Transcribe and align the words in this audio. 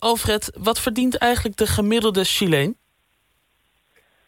Alfred, 0.00 0.52
wat 0.58 0.80
verdient 0.80 1.18
eigenlijk 1.18 1.56
de 1.56 1.66
gemiddelde 1.66 2.24
Chileen? 2.24 2.76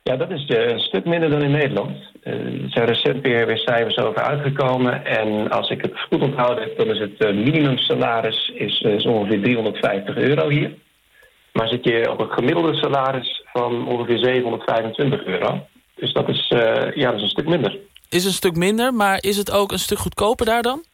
Ja, 0.02 0.16
dat 0.16 0.30
is 0.30 0.44
een 0.48 0.80
stuk 0.80 1.04
minder 1.04 1.30
dan 1.30 1.42
in 1.42 1.50
Nederland. 1.50 1.96
er 2.22 2.68
zijn 2.68 2.86
recent 2.86 3.22
weer, 3.22 3.46
weer 3.46 3.58
cijfers 3.58 3.96
over 3.98 4.22
uitgekomen. 4.22 5.04
En 5.04 5.50
als 5.50 5.70
ik 5.70 5.82
het 5.82 5.92
goed 6.10 6.22
onthouden 6.22 6.64
heb, 6.64 6.76
dan 6.78 6.86
is 6.86 6.98
het 6.98 7.34
minimumsalaris 7.34 8.52
is, 8.54 8.80
is 8.80 9.06
ongeveer 9.06 9.42
350 9.42 10.16
euro 10.16 10.48
hier. 10.48 10.74
Maar 11.52 11.68
zit 11.68 11.84
je 11.84 12.10
op 12.10 12.20
een 12.20 12.30
gemiddelde 12.30 12.74
salaris 12.74 13.44
van 13.52 13.88
ongeveer 13.88 14.18
725 14.18 15.24
euro. 15.24 15.66
Dus 15.94 16.12
dat 16.12 16.28
is, 16.28 16.46
ja, 16.94 17.10
dat 17.10 17.14
is 17.14 17.22
een 17.22 17.28
stuk 17.28 17.48
minder. 17.48 17.78
Is 18.08 18.24
een 18.24 18.32
stuk 18.32 18.56
minder, 18.56 18.94
maar 18.94 19.18
is 19.22 19.36
het 19.36 19.50
ook 19.50 19.72
een 19.72 19.78
stuk 19.78 19.98
goedkoper 19.98 20.46
daar 20.46 20.62
dan? 20.62 20.84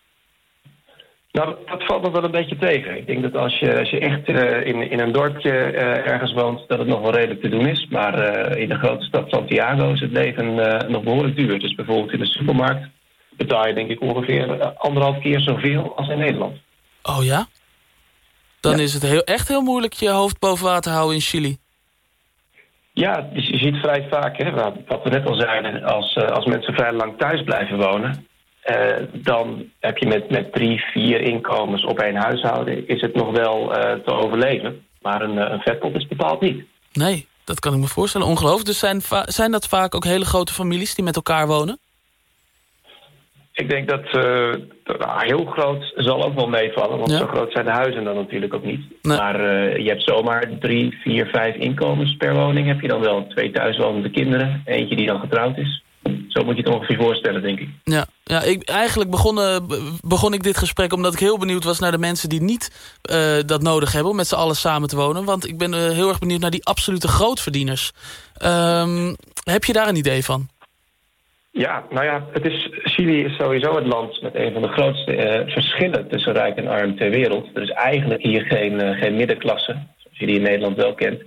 Nou, 1.38 1.56
dat 1.66 1.84
valt 1.84 2.02
me 2.02 2.10
wel 2.10 2.24
een 2.24 2.30
beetje 2.30 2.56
tegen. 2.56 2.96
Ik 2.96 3.06
denk 3.06 3.22
dat 3.22 3.36
als 3.36 3.58
je, 3.58 3.78
als 3.78 3.90
je 3.90 3.98
echt 3.98 4.28
uh, 4.28 4.66
in, 4.66 4.90
in 4.90 5.00
een 5.00 5.12
dorpje 5.12 5.50
uh, 5.50 5.80
ergens 6.06 6.32
woont... 6.32 6.68
dat 6.68 6.78
het 6.78 6.88
nog 6.88 7.00
wel 7.00 7.14
redelijk 7.14 7.40
te 7.40 7.48
doen 7.48 7.66
is. 7.66 7.86
Maar 7.90 8.14
uh, 8.52 8.62
in 8.62 8.68
de 8.68 8.78
grote 8.78 9.04
stad 9.04 9.30
Santiago 9.30 9.92
is 9.92 10.00
het 10.00 10.10
leven 10.10 10.54
nog 10.90 11.02
behoorlijk 11.02 11.36
duur. 11.36 11.58
Dus 11.58 11.74
bijvoorbeeld 11.74 12.12
in 12.12 12.18
de 12.18 12.26
supermarkt 12.26 12.88
betaal 13.30 13.66
je 13.66 13.74
denk 13.74 13.90
ik 13.90 14.00
ongeveer 14.00 14.72
anderhalf 14.72 15.18
keer 15.18 15.40
zoveel 15.40 15.96
als 15.96 16.08
in 16.08 16.18
Nederland. 16.18 16.56
Oh 17.02 17.24
ja? 17.24 17.46
Dan 18.60 18.76
ja. 18.76 18.82
is 18.82 18.94
het 18.94 19.02
heel, 19.02 19.22
echt 19.22 19.48
heel 19.48 19.62
moeilijk 19.62 19.92
je 19.92 20.10
hoofd 20.10 20.38
boven 20.38 20.66
water 20.66 20.92
houden 20.92 21.14
in 21.14 21.20
Chili. 21.20 21.56
Ja, 22.92 23.28
dus 23.32 23.46
je 23.46 23.58
ziet 23.58 23.76
vrij 23.76 24.06
vaak, 24.10 24.36
hè, 24.38 24.50
wat 24.86 25.02
we 25.02 25.10
net 25.10 25.26
al 25.26 25.34
zeiden... 25.34 25.82
als, 25.82 26.16
als 26.16 26.44
mensen 26.44 26.74
vrij 26.74 26.92
lang 26.92 27.18
thuis 27.18 27.42
blijven 27.42 27.76
wonen... 27.76 28.26
Uh, 28.70 29.06
dan 29.12 29.70
heb 29.80 29.98
je 29.98 30.06
met, 30.06 30.30
met 30.30 30.52
drie, 30.52 30.80
vier 30.80 31.20
inkomens 31.20 31.84
op 31.84 31.98
één 31.98 32.16
huishouden... 32.16 32.88
is 32.88 33.00
het 33.00 33.14
nog 33.14 33.30
wel 33.30 33.76
uh, 33.76 33.92
te 33.92 34.12
overleven. 34.12 34.86
Maar 35.00 35.22
een, 35.22 35.52
een 35.52 35.60
vetpot 35.60 35.96
is 35.96 36.06
bepaald 36.06 36.40
niet. 36.40 36.64
Nee, 36.92 37.26
dat 37.44 37.60
kan 37.60 37.72
ik 37.74 37.78
me 37.78 37.86
voorstellen. 37.86 38.26
Ongelooflijk. 38.26 38.66
Dus 38.66 38.78
zijn, 38.78 39.00
zijn 39.24 39.50
dat 39.50 39.68
vaak 39.68 39.94
ook 39.94 40.04
hele 40.04 40.24
grote 40.24 40.52
families 40.52 40.94
die 40.94 41.04
met 41.04 41.16
elkaar 41.16 41.46
wonen? 41.46 41.78
Ik 43.52 43.70
denk 43.70 43.88
dat 43.88 44.04
uh, 44.04 44.54
nou, 44.98 45.26
heel 45.26 45.44
groot 45.44 45.92
zal 45.96 46.24
ook 46.24 46.34
wel 46.34 46.48
meevallen. 46.48 46.98
Want 46.98 47.10
ja. 47.10 47.18
zo 47.18 47.26
groot 47.26 47.52
zijn 47.52 47.64
de 47.64 47.70
huizen 47.70 48.04
dan 48.04 48.14
natuurlijk 48.14 48.54
ook 48.54 48.64
niet. 48.64 48.80
Nee. 49.02 49.16
Maar 49.16 49.40
je 49.80 49.88
hebt 49.88 50.02
zomaar 50.02 50.58
drie, 50.60 50.98
vier, 51.02 51.26
vijf 51.26 51.54
inkomens 51.54 52.16
per 52.16 52.34
woning. 52.34 52.66
Heb 52.66 52.80
je 52.80 52.88
dan 52.88 53.00
wel 53.00 53.26
twee 53.26 53.50
thuiswonende 53.50 54.10
kinderen. 54.10 54.62
Eentje 54.64 54.96
die 54.96 55.06
dan 55.06 55.20
getrouwd 55.20 55.58
is. 55.58 55.82
Zo 56.28 56.44
moet 56.44 56.56
je 56.56 56.62
het 56.62 56.74
ongeveer 56.74 56.96
voorstellen, 56.96 57.42
denk 57.42 57.60
ik. 57.60 57.68
Ja, 57.84 58.06
ja 58.24 58.42
ik, 58.42 58.68
eigenlijk 58.68 59.10
begon, 59.10 59.38
uh, 59.38 59.56
begon 60.00 60.32
ik 60.32 60.42
dit 60.42 60.58
gesprek 60.58 60.92
omdat 60.92 61.12
ik 61.12 61.18
heel 61.18 61.38
benieuwd 61.38 61.64
was... 61.64 61.78
naar 61.78 61.90
de 61.90 61.98
mensen 61.98 62.28
die 62.28 62.42
niet 62.42 62.96
uh, 63.10 63.38
dat 63.46 63.62
nodig 63.62 63.92
hebben 63.92 64.10
om 64.10 64.16
met 64.16 64.26
z'n 64.26 64.34
allen 64.34 64.56
samen 64.56 64.88
te 64.88 64.96
wonen. 64.96 65.24
Want 65.24 65.48
ik 65.48 65.58
ben 65.58 65.72
uh, 65.72 65.90
heel 65.90 66.08
erg 66.08 66.18
benieuwd 66.18 66.40
naar 66.40 66.50
die 66.50 66.64
absolute 66.64 67.08
grootverdieners. 67.08 67.92
Um, 68.44 69.16
heb 69.42 69.64
je 69.64 69.72
daar 69.72 69.88
een 69.88 69.96
idee 69.96 70.24
van? 70.24 70.48
Ja, 71.50 71.84
nou 71.90 72.04
ja, 72.04 72.26
het 72.32 72.46
is, 72.46 72.68
Chili 72.82 73.24
is 73.24 73.36
sowieso 73.36 73.74
het 73.76 73.86
land 73.86 74.22
met 74.22 74.34
een 74.34 74.52
van 74.52 74.62
de 74.62 74.68
grootste 74.68 75.44
verschillen... 75.48 76.08
tussen 76.08 76.32
rijk 76.32 76.56
en 76.56 76.68
arm 76.68 76.96
ter 76.96 77.10
wereld. 77.10 77.46
Er 77.54 77.62
is 77.62 77.70
eigenlijk 77.70 78.22
hier 78.22 78.42
geen, 78.42 78.94
geen 78.94 79.16
middenklasse, 79.16 79.72
zoals 79.96 80.18
je 80.18 80.26
die 80.26 80.36
in 80.36 80.42
Nederland 80.42 80.76
wel 80.76 80.94
kent... 80.94 81.22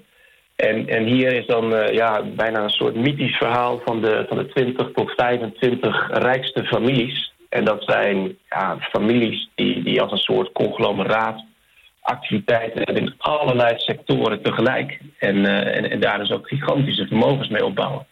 En, 0.62 0.88
en 0.88 1.06
hier 1.06 1.34
is 1.34 1.46
dan 1.46 1.74
uh, 1.74 1.94
ja, 1.94 2.24
bijna 2.24 2.64
een 2.64 2.70
soort 2.70 2.96
mythisch 2.96 3.38
verhaal 3.38 3.82
van 3.86 4.02
de, 4.02 4.26
van 4.28 4.38
de 4.38 4.48
20 4.48 4.92
tot 4.94 5.12
25 5.16 6.08
rijkste 6.12 6.64
families. 6.64 7.34
En 7.50 7.66
dat 7.66 7.84
zijn 7.84 8.38
ja, 8.50 8.78
families 8.80 9.50
die, 9.56 9.84
die 9.84 10.02
als 10.02 10.12
een 10.12 10.18
soort 10.18 10.52
conglomeraat 10.52 11.44
activiteiten 12.02 12.82
hebben 12.82 13.04
in 13.04 13.14
allerlei 13.18 13.74
sectoren 13.78 14.42
tegelijk. 14.42 15.00
En, 15.18 15.36
uh, 15.36 15.78
en, 15.78 15.90
en 15.90 16.00
daar 16.00 16.18
dus 16.18 16.32
ook 16.32 16.48
gigantische 16.48 17.08
vermogens 17.08 17.50
mee 17.50 17.66
opbouwen. 17.66 18.06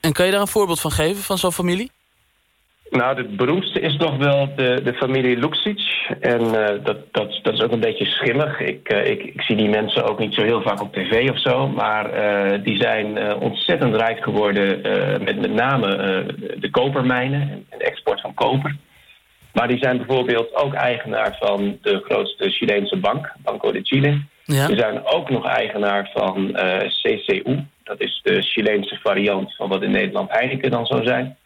En 0.00 0.12
kan 0.12 0.26
je 0.26 0.32
daar 0.32 0.40
een 0.40 0.46
voorbeeld 0.46 0.80
van 0.80 0.90
geven, 0.90 1.22
van 1.22 1.38
zo'n 1.38 1.52
familie? 1.52 1.90
Nou, 2.90 3.16
het 3.16 3.36
beroemdste 3.36 3.80
is 3.80 3.96
toch 3.96 4.16
wel 4.16 4.48
de, 4.56 4.80
de 4.84 4.94
familie 4.94 5.36
Luxic. 5.36 5.80
En 6.20 6.40
uh, 6.40 6.66
dat, 6.84 6.96
dat, 7.10 7.38
dat 7.42 7.54
is 7.54 7.62
ook 7.62 7.72
een 7.72 7.80
beetje 7.80 8.04
schimmig. 8.04 8.60
Ik, 8.60 8.92
uh, 8.92 9.06
ik, 9.06 9.22
ik, 9.22 9.40
zie 9.40 9.56
die 9.56 9.68
mensen 9.68 10.04
ook 10.04 10.18
niet 10.18 10.34
zo 10.34 10.42
heel 10.42 10.62
vaak 10.62 10.80
op 10.80 10.92
tv 10.92 11.30
of 11.30 11.40
zo. 11.40 11.68
Maar 11.68 12.06
uh, 12.14 12.64
die 12.64 12.76
zijn 12.76 13.34
ontzettend 13.34 13.94
rijk 13.94 14.22
geworden 14.22 14.80
met 15.24 15.40
met 15.40 15.52
name 15.52 15.88
de 16.56 16.70
kopermijnen 16.70 17.40
en 17.40 17.78
de 17.78 17.84
export 17.84 18.20
van 18.20 18.34
koper. 18.34 18.76
Maar 19.52 19.68
die 19.68 19.78
zijn 19.78 19.96
bijvoorbeeld 19.96 20.54
ook 20.54 20.74
eigenaar 20.74 21.36
van 21.40 21.78
de 21.82 22.00
grootste 22.04 22.50
Chileense 22.50 22.96
bank, 22.96 23.32
Banco 23.42 23.72
de 23.72 23.80
Chile. 23.82 24.20
Ja. 24.44 24.66
Ze 24.66 24.76
zijn 24.76 25.06
ook 25.06 25.30
nog 25.30 25.46
eigenaar 25.46 26.10
van 26.14 26.52
CCU. 27.02 27.64
Dat 27.84 28.00
is 28.00 28.20
de 28.22 28.42
Chileense 28.42 28.98
variant 29.02 29.56
van 29.56 29.68
wat 29.68 29.82
in 29.82 29.90
Nederland 29.90 30.30
Heineken 30.30 30.70
dan 30.70 30.86
zou 30.86 31.04
zijn. 31.04 31.36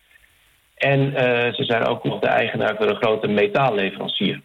En 0.84 1.00
uh, 1.00 1.16
ze 1.54 1.64
zijn 1.64 1.86
ook 1.86 2.04
nog 2.04 2.20
de 2.20 2.26
eigenaar 2.26 2.76
van 2.76 2.88
een 2.88 2.96
grote 2.96 3.26
metaalleverancier. 3.26 4.40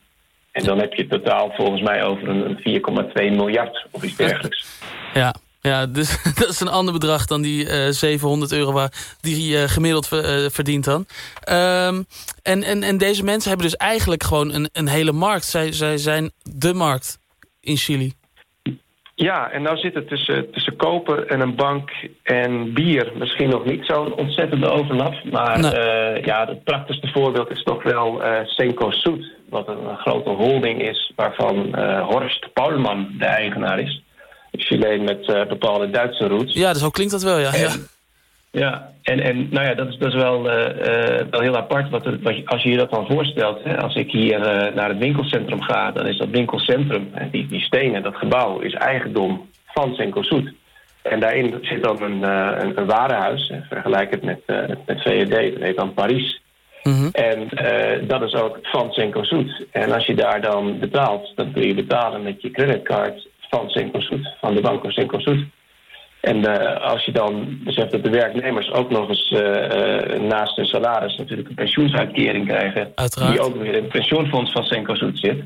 En 0.52 0.64
dan 0.64 0.80
heb 0.80 0.94
je 0.94 1.08
totaal 1.08 1.52
volgens 1.56 1.82
mij 1.82 2.04
over 2.04 2.30
een 2.30 2.58
4,2 2.58 3.14
miljard 3.14 3.88
of 3.92 4.04
iets 4.04 4.16
dergelijks. 4.16 4.66
Ja, 5.14 5.36
ja, 5.62 5.86
dus 5.86 6.24
dat 6.40 6.50
is 6.50 6.60
een 6.60 6.68
ander 6.68 6.94
bedrag 6.94 7.26
dan 7.26 7.42
die 7.42 7.66
uh, 7.66 7.90
700 7.90 8.52
euro 8.52 8.72
waar 8.72 8.92
die 9.22 9.58
uh, 9.58 9.64
gemiddeld 9.64 10.08
verdient 10.52 10.84
dan. 10.84 11.06
Um, 11.50 12.06
en, 12.44 12.64
en, 12.64 12.84
en 12.84 12.98
deze 12.98 13.24
mensen 13.24 13.50
hebben 13.50 13.68
dus 13.70 13.78
eigenlijk 13.78 14.24
gewoon 14.24 14.54
een, 14.54 14.70
een 14.74 14.88
hele 14.88 15.12
markt. 15.12 15.46
Zij, 15.46 15.72
zij 15.72 15.98
zijn 15.98 16.32
de 16.44 16.74
markt 16.74 17.20
in 17.62 17.78
Chili. 17.78 18.14
Ja, 19.22 19.52
en 19.52 19.62
nou 19.62 19.78
zit 19.78 19.94
het 19.94 20.08
tussen, 20.08 20.52
tussen 20.52 20.76
koper 20.76 21.28
en 21.28 21.40
een 21.42 21.56
bank 21.56 21.90
en 22.24 22.74
bier 22.74 23.12
misschien 23.16 23.50
nog 23.50 23.66
niet 23.66 23.86
zo'n 23.86 24.14
ontzettende 24.14 24.70
overlap. 24.70 25.24
Maar 25.32 25.60
nee. 25.60 25.72
uh, 25.72 26.24
ja, 26.26 26.46
het 26.48 26.64
prachtigste 26.64 27.08
voorbeeld 27.08 27.50
is 27.50 27.64
toch 27.64 27.84
wel 27.84 28.26
uh, 28.26 28.40
Senko 28.44 28.92
Soet. 28.92 29.26
Wat 29.50 29.68
een, 29.68 29.90
een, 29.90 29.98
grote 29.98 30.30
holding 30.30 30.82
is 30.82 31.12
waarvan 31.16 31.56
uh, 31.76 32.08
Horst 32.08 32.54
Paulman 32.54 33.16
de 33.18 33.26
eigenaar 33.26 33.80
is. 33.80 34.04
Een 34.52 34.60
Chileen 34.60 35.04
met 35.04 35.26
bepaalde 35.48 35.90
Duitse 35.90 36.28
roots. 36.28 36.54
Ja, 36.54 36.72
dus 36.72 36.82
zo 36.82 36.90
klinkt 36.90 37.12
dat 37.12 37.24
wel, 37.24 37.40
ja. 37.40 37.54
En, 37.54 37.60
ja. 37.60 37.74
Ja, 38.52 38.92
en, 39.04 39.20
en 39.20 39.48
nou 39.50 39.66
ja, 39.66 39.74
dat 39.74 39.88
is, 39.88 39.98
dat 39.98 40.14
is 40.14 40.22
wel, 40.22 40.50
uh, 40.50 40.54
uh, 40.54 41.22
wel 41.30 41.42
heel 41.42 41.58
apart. 41.58 41.90
Wat, 41.90 42.06
wat 42.22 42.34
als 42.46 42.64
je 42.64 42.70
je 42.70 42.78
dat 42.78 42.92
dan 42.92 43.08
voorstelt, 43.08 43.64
hè, 43.64 43.82
als 43.82 43.96
ik 43.96 44.12
hier 44.12 44.40
uh, 44.40 44.76
naar 44.76 44.90
het 44.90 44.98
winkelcentrum 44.98 45.62
ga, 45.62 45.92
dan 45.92 46.08
is 46.08 46.18
dat 46.18 46.30
winkelcentrum, 46.30 47.10
hè, 47.12 47.30
die, 47.30 47.48
die 47.48 47.62
stenen, 47.62 48.04
dat 48.04 48.16
gebouw, 48.16 48.60
is 48.60 48.74
eigendom 48.74 49.50
van 49.66 49.94
Cencosud. 49.96 50.54
En 51.02 51.20
daarin 51.20 51.58
zit 51.62 51.84
dan 51.84 52.02
een, 52.02 52.24
een, 52.24 52.80
een 52.80 52.86
warenhuis, 52.86 53.48
hè, 53.48 53.60
vergelijk 53.70 54.12
het 54.12 54.24
met, 54.24 54.42
met 54.86 55.02
VED, 55.02 55.30
dat 55.30 55.40
heet 55.40 55.78
dan 55.78 55.94
Paris. 55.94 56.42
Mm 56.84 56.94
-hmm. 56.94 57.10
En 57.12 57.48
dat 58.08 58.22
is 58.22 58.34
ook 58.34 58.60
van 58.62 58.92
Cencosud. 58.92 59.66
En 59.72 59.92
als 59.92 60.06
je 60.06 60.16
daar 60.16 60.42
dan 60.42 60.80
betaalt, 60.80 61.32
dan 61.36 61.52
kun 61.52 61.68
je 61.68 61.74
betalen 61.74 62.24
met 62.24 62.42
je 62.42 62.52
creditcard 62.52 63.28
van 63.50 63.70
Cencosud, 63.70 64.36
van 64.42 64.56
de 64.56 64.62
Banco 64.62 64.90
Cencosud. 64.90 65.46
En 66.22 66.38
uh, 66.38 66.82
als 66.82 67.06
je 67.06 67.12
dan 67.12 67.60
beseft 67.64 67.92
dat 67.92 68.04
de 68.04 68.10
werknemers 68.10 68.72
ook 68.72 68.90
nog 68.90 69.10
eens 69.10 69.32
uh, 69.32 69.40
uh, 69.40 70.20
naast 70.22 70.56
hun 70.56 70.66
salaris 70.66 71.16
natuurlijk 71.16 71.50
een 71.50 71.56
pensioensuitkering 71.56 72.48
krijgen, 72.48 72.92
Uiteraard. 72.96 73.32
die 73.32 73.42
ook 73.42 73.56
weer 73.56 73.76
in 73.76 73.84
het 73.84 73.92
pensioenfonds 73.92 74.52
van 74.52 74.64
Cencosud 74.64 75.20
zit, 75.20 75.44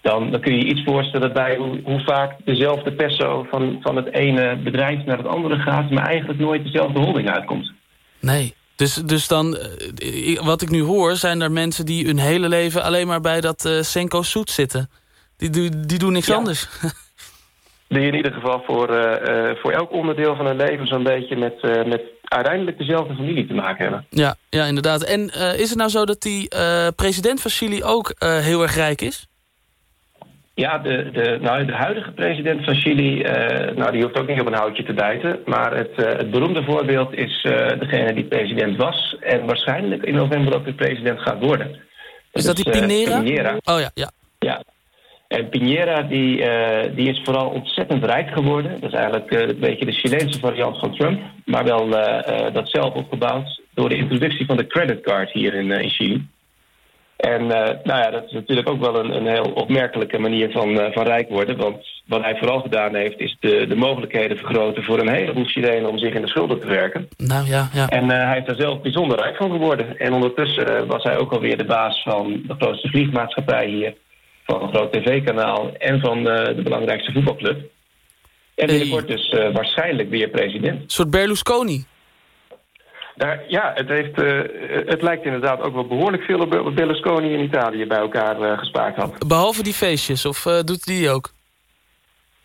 dan, 0.00 0.30
dan 0.30 0.40
kun 0.40 0.56
je 0.56 0.64
iets 0.64 0.82
voorstellen 0.84 1.32
bij 1.32 1.56
hoe, 1.56 1.80
hoe, 1.84 2.00
vaak 2.00 2.36
dezelfde 2.44 2.92
perso 2.92 3.46
van, 3.50 3.78
van 3.82 3.96
het 3.96 4.14
ene 4.14 4.56
bedrijf 4.56 5.04
naar 5.04 5.18
het 5.18 5.26
andere 5.26 5.58
gaat, 5.58 5.90
maar 5.90 6.06
eigenlijk 6.06 6.38
nooit 6.38 6.64
dezelfde 6.64 7.00
holding 7.00 7.30
uitkomt. 7.30 7.72
Nee, 8.20 8.54
dus, 8.76 8.94
dus 8.94 9.28
dan, 9.28 9.58
wat 10.40 10.62
ik 10.62 10.70
nu 10.70 10.82
hoor, 10.82 11.16
zijn 11.16 11.40
er 11.40 11.52
mensen 11.52 11.86
die 11.86 12.06
hun 12.06 12.18
hele 12.18 12.48
leven 12.48 12.82
alleen 12.82 13.06
maar 13.06 13.20
bij 13.20 13.40
dat 13.40 13.64
uh, 13.64 13.82
Cencosud 13.82 14.50
zitten. 14.50 14.90
Die, 15.36 15.50
die, 15.50 15.86
die 15.86 15.98
doen 15.98 16.12
niks 16.12 16.26
ja. 16.26 16.34
anders. 16.34 16.68
die 17.90 18.06
in 18.06 18.14
ieder 18.14 18.32
geval 18.32 18.62
voor, 18.66 18.90
uh, 18.90 18.96
uh, 18.96 19.50
voor 19.62 19.72
elk 19.72 19.92
onderdeel 19.92 20.36
van 20.36 20.46
hun 20.46 20.56
leven 20.56 20.86
zo'n 20.86 21.02
beetje 21.02 21.36
met, 21.36 21.54
uh, 21.62 21.84
met 21.84 22.02
uiteindelijk 22.24 22.78
dezelfde 22.78 23.14
familie 23.14 23.46
te 23.46 23.54
maken 23.54 23.82
hebben. 23.82 24.06
Ja, 24.10 24.34
ja 24.50 24.64
inderdaad. 24.64 25.04
En 25.04 25.20
is 25.58 25.68
het 25.68 25.78
nou 25.78 25.90
zo 25.90 26.04
dat 26.04 26.22
die 26.22 26.48
president 26.96 27.40
van 27.40 27.50
Chili 27.50 27.84
ook 27.84 28.12
heel 28.18 28.62
erg 28.62 28.74
rijk 28.74 29.00
is? 29.00 29.26
Ja, 30.54 30.78
de, 30.78 31.10
de, 31.12 31.38
nou, 31.40 31.64
de 31.64 31.72
huidige 31.72 32.12
president 32.12 32.64
van 32.64 32.74
Chili, 32.74 33.22
nou, 33.76 33.92
die 33.92 34.02
hoeft 34.02 34.18
ook 34.18 34.28
niet 34.28 34.40
op 34.40 34.46
een 34.46 34.54
houtje 34.54 34.82
te 34.82 34.94
bijten. 34.94 35.40
Maar 35.44 35.76
het, 35.76 35.90
het 35.96 36.30
beroemde 36.30 36.64
voorbeeld 36.64 37.14
is 37.14 37.42
degene 37.78 38.14
die 38.14 38.24
president 38.24 38.76
was 38.76 39.16
en 39.20 39.46
waarschijnlijk 39.46 40.02
in 40.02 40.14
november 40.14 40.54
ook 40.54 40.64
de 40.64 40.74
president 40.74 41.20
gaat 41.20 41.38
worden. 41.40 41.70
Is 42.32 42.44
dat, 42.44 42.56
dat 42.56 42.64
die 42.64 42.80
Pinera? 42.80 43.22
Pinera? 43.22 43.56
Oh 43.64 43.80
ja, 43.80 43.90
ja. 43.94 44.10
En 45.30 45.48
Piñera 45.48 46.02
die, 46.02 46.38
uh, 46.38 46.96
die 46.96 47.08
is 47.08 47.20
vooral 47.24 47.48
ontzettend 47.48 48.04
rijk 48.04 48.30
geworden. 48.30 48.80
Dat 48.80 48.92
is 48.92 48.98
eigenlijk 48.98 49.32
uh, 49.32 49.40
een 49.40 49.58
beetje 49.58 49.84
de 49.84 49.92
Chileense 49.92 50.38
variant 50.38 50.78
van 50.78 50.94
Trump. 50.94 51.20
Maar 51.44 51.64
wel 51.64 51.86
uh, 51.88 52.52
dat 52.52 52.70
zelf 52.70 52.94
opgebouwd 52.94 53.60
door 53.74 53.88
de 53.88 53.96
introductie 53.96 54.46
van 54.46 54.56
de 54.56 54.66
creditcard 54.66 55.30
hier 55.30 55.54
in, 55.54 55.70
in 55.70 55.88
Chili. 55.88 56.26
En 57.16 57.46
nou 57.46 57.80
ja, 57.84 58.10
dat 58.10 58.24
is 58.24 58.32
natuurlijk 58.32 58.68
ook 58.68 58.80
wel 58.80 58.98
een, 58.98 59.16
een 59.16 59.26
heel 59.26 59.52
opmerkelijke 59.54 60.18
manier 60.18 60.50
van, 60.50 60.92
van 60.92 61.04
rijk 61.04 61.28
worden. 61.28 61.56
Want 61.56 61.76
wat 62.06 62.22
hij 62.22 62.36
vooral 62.36 62.60
gedaan 62.60 62.94
heeft, 62.94 63.20
is 63.20 63.36
de, 63.40 63.66
de 63.66 63.76
mogelijkheden 63.76 64.36
vergroten 64.36 64.82
voor 64.82 64.98
een 64.98 65.14
heleboel 65.14 65.44
Chilenen 65.44 65.90
om 65.90 65.98
zich 65.98 66.14
in 66.14 66.22
de 66.22 66.28
schulden 66.28 66.60
te 66.60 66.66
werken. 66.66 67.08
Nou 67.16 67.46
ja, 67.46 67.68
ja. 67.72 67.88
En 67.88 68.08
hij 68.08 68.34
heeft 68.34 68.46
daar 68.46 68.60
zelf 68.60 68.80
bijzonder 68.80 69.18
rijk 69.18 69.36
van 69.36 69.50
geworden. 69.50 69.98
En 69.98 70.12
ondertussen 70.12 70.86
was 70.86 71.02
hij 71.02 71.18
ook 71.18 71.32
alweer 71.32 71.56
de 71.58 71.64
baas 71.64 72.02
van 72.02 72.42
de 72.46 72.54
grootste 72.58 72.88
vliegmaatschappij 72.88 73.66
hier 73.66 73.94
van 74.50 74.62
een 74.62 74.68
groot 74.68 74.92
tv-kanaal 74.92 75.72
en 75.78 76.00
van 76.00 76.18
uh, 76.18 76.44
de 76.44 76.62
belangrijkste 76.62 77.12
voetbalclub. 77.12 77.70
En 78.54 78.66
binnenkort 78.66 79.08
dus 79.08 79.32
uh, 79.32 79.52
waarschijnlijk 79.52 80.10
weer 80.10 80.28
president. 80.28 80.82
Een 80.82 80.90
soort 80.90 81.10
Berlusconi. 81.10 81.84
Daar, 83.16 83.44
ja, 83.48 83.72
het, 83.74 83.88
heeft, 83.88 84.18
uh, 84.18 84.40
het 84.86 85.02
lijkt 85.02 85.24
inderdaad 85.24 85.60
ook 85.60 85.74
wel 85.74 85.86
behoorlijk 85.86 86.22
veel 86.22 86.38
op 86.38 86.72
Berlusconi 86.74 87.32
in 87.32 87.44
Italië 87.44 87.86
bij 87.86 87.98
elkaar 87.98 88.58
gespaard 88.58 88.96
had. 88.96 89.28
Behalve 89.28 89.62
die 89.62 89.72
feestjes, 89.72 90.26
of 90.26 90.42
doet 90.42 90.84
die 90.84 91.10
ook? 91.10 91.32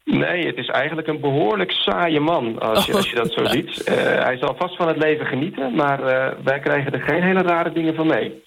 Nee, 0.04 0.46
het 0.46 0.58
is 0.58 0.68
eigenlijk 0.68 1.08
een 1.08 1.20
behoorlijk 1.20 1.72
saaie 1.72 2.20
man, 2.20 2.60
als 2.60 2.86
je, 2.86 2.94
als 2.94 3.10
je 3.10 3.16
dat 3.16 3.34
zo 3.34 3.46
ziet. 3.56 3.82
hij 4.00 4.38
zal 4.38 4.56
vast 4.58 4.76
van 4.76 4.88
het 4.88 4.98
leven 4.98 5.26
genieten, 5.26 5.76
maar 5.76 6.04
wij 6.44 6.60
krijgen 6.60 6.94
er 6.94 7.02
geen 7.02 7.24
hele 7.24 7.42
rare 7.42 7.72
dingen 7.72 7.96
van 7.96 8.08
mee. 8.08 8.44